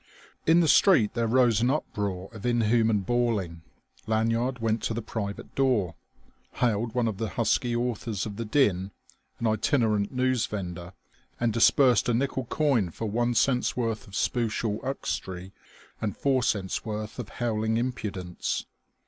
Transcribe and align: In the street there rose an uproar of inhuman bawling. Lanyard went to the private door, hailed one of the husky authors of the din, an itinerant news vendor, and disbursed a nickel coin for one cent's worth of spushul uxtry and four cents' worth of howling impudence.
In 0.47 0.61
the 0.61 0.67
street 0.67 1.13
there 1.13 1.27
rose 1.27 1.61
an 1.61 1.69
uproar 1.69 2.31
of 2.33 2.43
inhuman 2.43 3.01
bawling. 3.01 3.61
Lanyard 4.07 4.57
went 4.57 4.81
to 4.81 4.95
the 4.95 5.01
private 5.03 5.53
door, 5.53 5.93
hailed 6.53 6.95
one 6.95 7.07
of 7.07 7.19
the 7.19 7.29
husky 7.29 7.75
authors 7.75 8.25
of 8.25 8.35
the 8.37 8.43
din, 8.43 8.89
an 9.39 9.45
itinerant 9.45 10.11
news 10.11 10.47
vendor, 10.47 10.93
and 11.39 11.53
disbursed 11.53 12.09
a 12.09 12.15
nickel 12.15 12.45
coin 12.45 12.89
for 12.89 13.05
one 13.07 13.35
cent's 13.35 13.77
worth 13.77 14.07
of 14.07 14.15
spushul 14.15 14.79
uxtry 14.81 15.51
and 16.01 16.17
four 16.17 16.41
cents' 16.41 16.83
worth 16.83 17.19
of 17.19 17.29
howling 17.37 17.77
impudence. 17.77 18.65